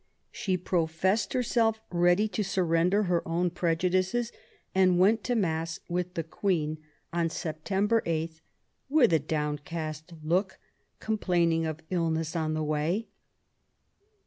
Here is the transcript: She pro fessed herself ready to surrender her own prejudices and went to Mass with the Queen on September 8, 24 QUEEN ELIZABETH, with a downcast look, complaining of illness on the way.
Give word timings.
She 0.31 0.57
pro 0.57 0.87
fessed 0.87 1.33
herself 1.33 1.79
ready 1.91 2.27
to 2.29 2.43
surrender 2.43 3.03
her 3.03 3.21
own 3.27 3.51
prejudices 3.51 4.31
and 4.73 4.97
went 4.97 5.23
to 5.25 5.35
Mass 5.35 5.79
with 5.87 6.15
the 6.15 6.23
Queen 6.23 6.79
on 7.13 7.29
September 7.29 8.01
8, 8.07 8.31
24 8.31 8.31
QUEEN 8.31 8.31
ELIZABETH, 8.31 8.41
with 8.89 9.13
a 9.13 9.23
downcast 9.23 10.13
look, 10.23 10.57
complaining 10.99 11.67
of 11.67 11.83
illness 11.91 12.35
on 12.35 12.55
the 12.55 12.63
way. 12.63 13.09